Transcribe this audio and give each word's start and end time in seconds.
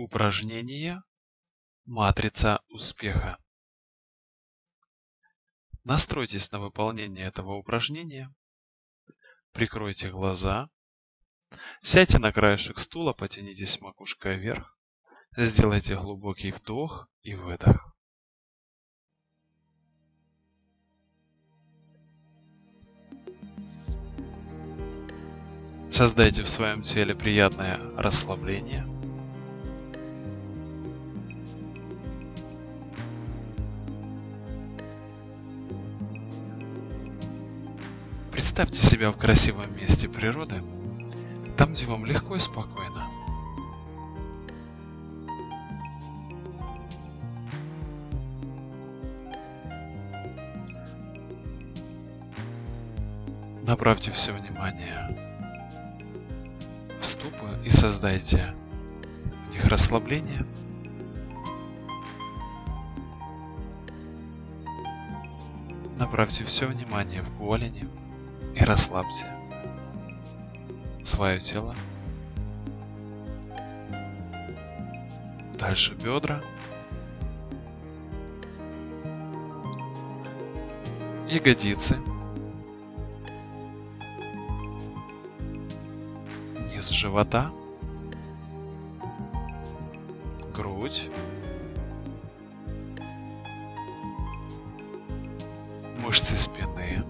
Упражнение 0.00 1.02
«Матрица 1.84 2.60
успеха». 2.68 3.36
Настройтесь 5.82 6.52
на 6.52 6.60
выполнение 6.60 7.26
этого 7.26 7.54
упражнения. 7.54 8.32
Прикройте 9.50 10.10
глаза. 10.10 10.70
Сядьте 11.82 12.20
на 12.20 12.30
краешек 12.30 12.78
стула, 12.78 13.12
потянитесь 13.12 13.80
макушкой 13.80 14.36
вверх. 14.36 14.78
Сделайте 15.36 15.96
глубокий 15.96 16.52
вдох 16.52 17.08
и 17.22 17.34
выдох. 17.34 17.92
Создайте 25.90 26.44
в 26.44 26.48
своем 26.48 26.82
теле 26.82 27.16
приятное 27.16 27.78
расслабление. 27.96 28.87
Представьте 38.38 38.86
себя 38.86 39.10
в 39.10 39.16
красивом 39.16 39.76
месте 39.76 40.08
природы, 40.08 40.62
там, 41.56 41.72
где 41.74 41.86
вам 41.86 42.04
легко 42.04 42.36
и 42.36 42.38
спокойно. 42.38 43.08
Направьте 53.62 54.12
все 54.12 54.30
внимание 54.30 55.18
в 57.00 57.04
ступы 57.04 57.58
и 57.64 57.70
создайте 57.70 58.54
в 59.48 59.50
них 59.50 59.66
расслабление. 59.66 60.46
Направьте 65.98 66.44
все 66.44 66.68
внимание 66.68 67.22
в 67.22 67.36
голени 67.36 67.88
и 68.58 68.64
расслабьте 68.64 69.26
свое 71.02 71.40
тело. 71.40 71.74
Дальше 75.58 75.94
бедра. 75.94 76.40
Ягодицы. 81.28 81.98
низ 86.78 86.90
живота, 86.90 87.50
грудь, 90.54 91.10
мышцы 96.04 96.36
спины, 96.36 97.04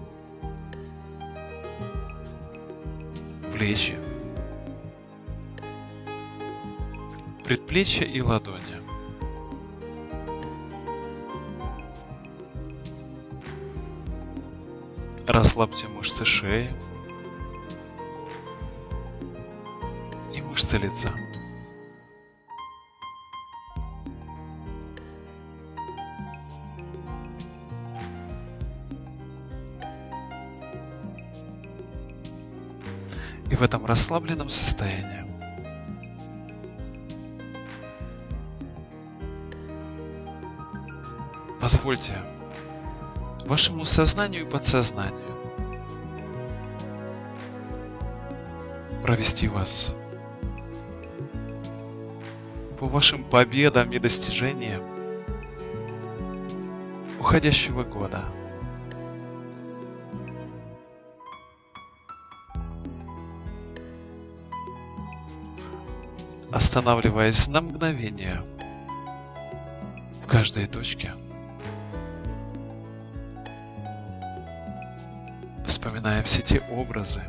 плечи, 3.59 3.99
предплечья 7.43 8.05
и 8.05 8.21
ладони. 8.21 8.63
Расслабьте 15.27 15.89
мышцы 15.89 16.23
шеи, 16.23 16.69
мышцы 20.59 20.77
лица. 20.77 21.09
И 33.49 33.55
в 33.55 33.61
этом 33.61 33.85
расслабленном 33.85 34.49
состоянии 34.49 35.25
позвольте 41.59 42.13
вашему 43.45 43.85
сознанию 43.85 44.43
и 44.43 44.49
подсознанию 44.49 45.19
провести 49.03 49.47
вас 49.47 49.95
по 52.79 52.85
вашим 52.85 53.23
победам 53.23 53.91
и 53.91 53.99
достижениям 53.99 54.81
уходящего 57.19 57.83
года. 57.83 58.23
Останавливаясь 66.51 67.47
на 67.47 67.61
мгновение 67.61 68.43
в 70.23 70.27
каждой 70.27 70.65
точке, 70.65 71.13
вспоминая 75.65 76.23
все 76.23 76.41
те 76.41 76.61
образы, 76.71 77.21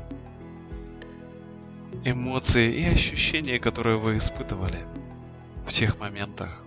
эмоции 2.05 2.73
и 2.73 2.85
ощущения, 2.87 3.59
которые 3.59 3.99
вы 3.99 4.17
испытывали– 4.17 4.79
в 5.71 5.73
тех 5.73 6.01
моментах. 6.01 6.65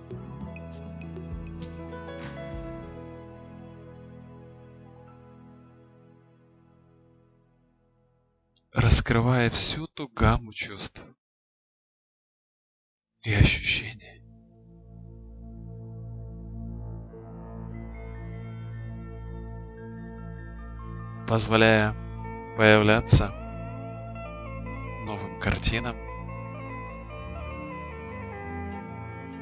Раскрывая 8.72 9.50
всю 9.50 9.88
ту 9.88 10.08
гамму 10.08 10.54
чувств 10.54 11.04
и 13.24 13.34
ощущений. 13.34 14.22
Позволяя 21.28 21.96
появляться 22.58 23.30
новым 25.06 25.40
картинам, 25.40 25.96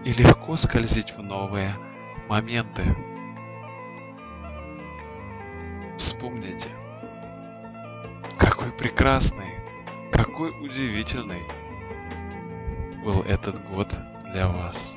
и 0.04 0.14
легко 0.14 0.58
скользить 0.58 1.16
в 1.16 1.22
новые 1.22 1.76
моменты. 2.28 2.84
Вспомните, 5.98 6.70
какой 8.38 8.72
прекрасный, 8.72 9.60
какой 10.12 10.50
удивительный 10.60 11.44
был 13.04 13.22
этот 13.24 13.56
год 13.72 13.94
для 14.32 14.48
вас. 14.48 14.94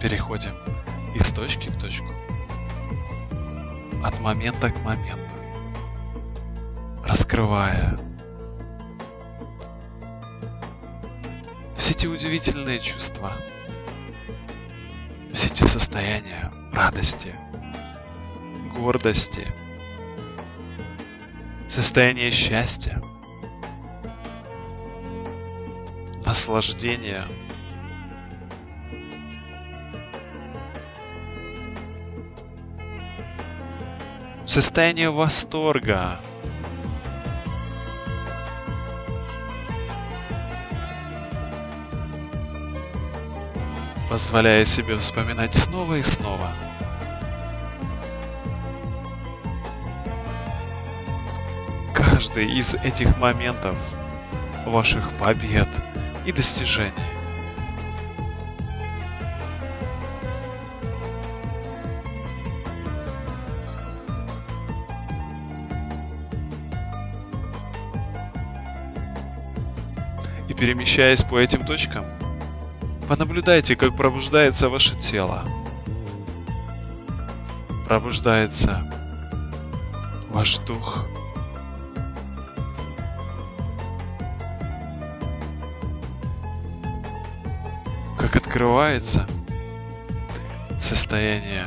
Переходим 0.00 0.52
из 1.14 1.30
точки 1.30 1.68
в 1.68 1.80
точку. 1.80 2.08
От 4.04 4.18
момента 4.20 4.70
к 4.70 4.78
моменту, 4.80 5.36
раскрывая 7.04 7.98
все 11.76 11.92
эти 11.92 12.06
удивительные 12.06 12.80
чувства, 12.80 13.32
эти 15.44 15.64
состояния 15.64 16.52
радости, 16.72 17.34
гордости, 18.74 19.52
состояние 21.68 22.30
счастья, 22.30 23.02
наслаждения– 26.24 27.26
состояние 34.52 35.10
восторга. 35.10 36.20
позволяя 44.12 44.66
себе 44.66 44.98
вспоминать 44.98 45.54
снова 45.54 45.94
и 45.94 46.02
снова. 46.02 46.50
Каждый 51.94 52.44
из 52.58 52.74
этих 52.74 53.16
моментов– 53.16 53.74
ваших 54.66 55.10
побед 55.14 55.66
и 56.26 56.32
достижений. 56.32 56.92
И 70.50 70.52
перемещаясь 70.52 71.22
по 71.22 71.38
этим 71.38 71.64
точкам– 71.64 72.04
понаблюдайте, 73.12 73.76
как 73.76 73.94
пробуждается 73.94 74.70
ваше 74.70 74.98
тело. 74.98 75.44
Пробуждается 77.86 78.90
ваш 80.30 80.56
дух. 80.60 81.04
Как 88.18 88.34
открывается 88.34 89.26
состояние 90.80 91.66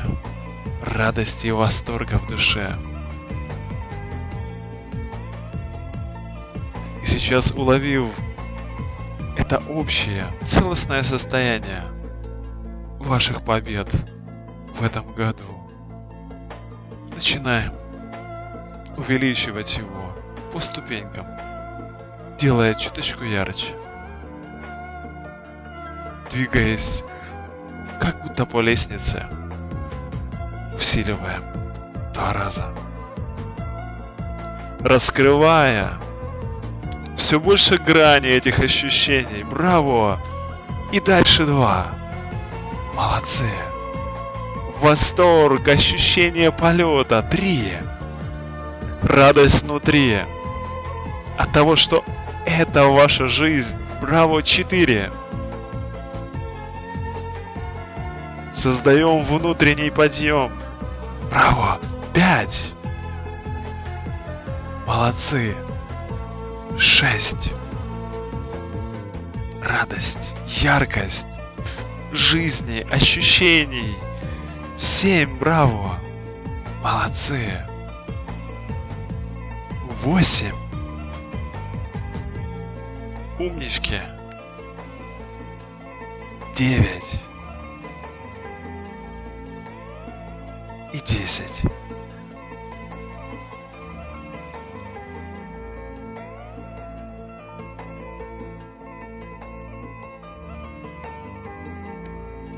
радости 0.81 1.45
и 1.45 1.51
восторга 1.51 2.17
в 2.17 2.27
душе. 2.27 2.75
И 7.03 7.05
сейчас 7.05 7.51
уловив 7.51 8.07
это 9.45 9.61
общее, 9.69 10.25
целостное 10.43 11.03
состояние 11.03 11.83
ваших 12.97 13.43
побед 13.43 13.87
в 14.73 14.83
этом 14.83 15.13
году, 15.13 15.43
начинаем 17.13 17.71
увеличивать 18.97 19.77
его 19.77 20.15
по 20.51 20.59
ступенькам, 20.59 21.27
делая 22.39 22.73
чуточку 22.73 23.23
ярче, 23.23 23.75
двигаясь 26.31 27.03
как 28.01 28.23
будто 28.23 28.47
по 28.47 28.61
лестнице, 28.61 29.27
усиливаем 30.75 31.43
два 32.15 32.33
раза, 32.33 32.73
раскрывая 34.79 35.91
все 37.25 37.39
больше 37.39 37.79
грани 37.79 38.27
этих 38.27 38.59
ощущений. 38.59 39.41
Браво! 39.41 40.19
И 40.91 40.99
дальше 40.99 41.47
два. 41.47 41.87
Молодцы. 42.93 43.49
Восторг, 44.79 45.67
ощущение 45.67 46.51
полета. 46.51 47.23
Три. 47.23 47.63
Радость 49.01 49.63
внутри. 49.63 50.19
От 51.35 51.51
того, 51.51 51.75
что 51.75 52.05
это 52.45 52.85
ваша 52.85 53.27
жизнь. 53.27 53.75
Браво, 54.01 54.43
четыре. 54.43 55.11
Создаем 58.53 59.23
внутренний 59.23 59.89
подъем. 59.89 60.51
Браво, 61.31 61.79
пять. 62.13 62.71
Молодцы. 64.85 65.55
Шесть. 66.77 67.53
Радость, 69.63 70.35
яркость, 70.45 71.27
жизни, 72.11 72.85
ощущений. 72.91 73.95
Семь, 74.75 75.37
браво. 75.37 75.97
Молодцы. 76.83 77.65
Восемь. 80.03 80.53
Умнички. 83.39 83.99
Девять. 86.55 87.21
И 90.93 90.99
десять. 90.99 91.63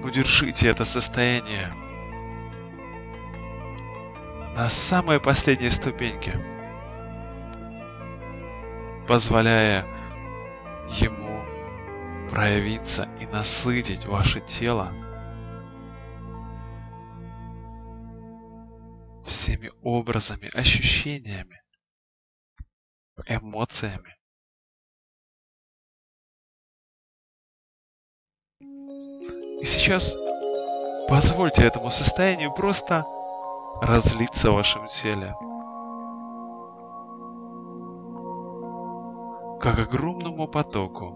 Удержите 0.04 0.70
это 0.70 0.86
состояние 0.86 1.68
на 4.56 4.70
самой 4.70 5.20
последней 5.20 5.70
ступеньке, 5.70 6.32
позволяя 9.08 9.86
ему 10.90 11.28
проявиться 12.30 13.08
и 13.20 13.26
насытить 13.26 14.06
ваше 14.06 14.42
тело 14.42 14.94
всеми 19.26 19.70
образами, 19.82 20.50
ощущениями, 20.54 21.62
эмоциями. 23.28 24.17
И 29.60 29.66
сейчас 29.66 30.16
позвольте 31.10 31.64
этому 31.64 31.90
состоянию 31.90 32.54
просто 32.54 33.06
разлиться 33.82 34.52
в 34.52 34.56
вашем 34.56 34.88
теле. 34.88 35.36
Как 39.60 39.80
огромному 39.80 40.48
потоку, 40.48 41.14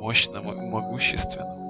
мощному 0.00 0.52
и 0.52 0.60
могущественному. 0.60 1.60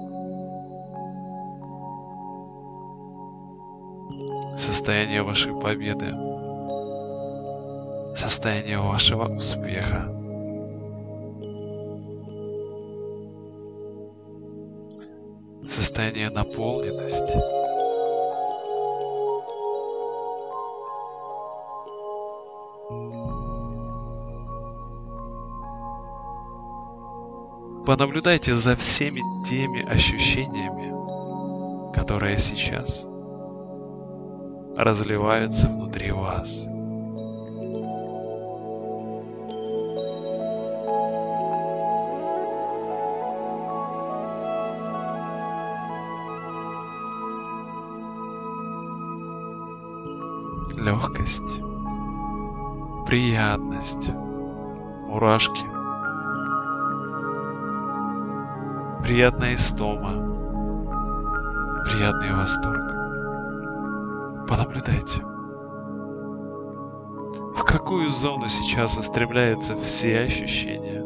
Состояние 4.57 5.21
вашей 5.21 5.53
победы. 5.59 6.15
Состояние 8.15 8.79
вашего 8.79 9.25
успеха. 9.25 10.20
Состояние 16.01 16.29
наполненности. 16.31 17.37
Понаблюдайте 27.85 28.53
за 28.53 28.75
всеми 28.75 29.21
теми 29.47 29.81
ощущениями, 29.81 30.91
которые 31.93 32.39
сейчас 32.39 33.05
разливаются 34.77 35.67
внутри 35.67 36.11
вас. 36.11 36.67
Легкость, 50.81 51.61
приятность, 53.05 54.09
мурашки, 55.07 55.61
приятная 59.03 59.55
истома, 59.55 60.11
приятный 61.85 62.33
восторг. 62.33 62.81
Понаблюдайте, 64.47 65.21
в 67.53 67.63
какую 67.63 68.09
зону 68.09 68.49
сейчас 68.49 68.97
устремляются 68.97 69.75
все 69.75 70.21
ощущения. 70.21 71.03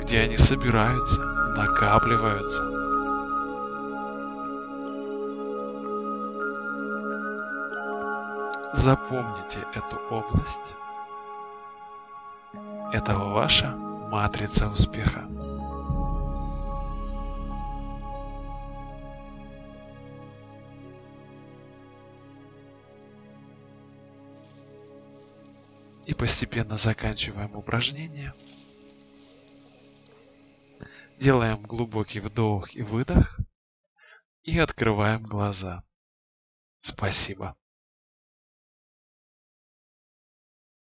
Где 0.00 0.20
они 0.20 0.36
собираются, 0.36 1.20
накапливаются– 1.56 2.70
Запомните 8.72 9.64
эту 9.74 9.96
область. 10.10 10.74
Это 12.92 13.16
ваша 13.18 13.70
матрица 13.70 14.68
успеха. 14.68 15.28
И 26.06 26.14
постепенно 26.14 26.76
заканчиваем 26.76 27.56
упражнение. 27.56 28.32
Делаем 31.18 31.60
глубокий 31.62 32.20
вдох 32.20 32.74
и 32.74 32.82
выдох. 32.82 33.38
И 34.44 34.58
открываем 34.58 35.24
глаза. 35.24 35.82
Спасибо. 36.78 37.56